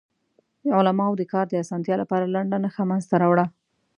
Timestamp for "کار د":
1.31-1.53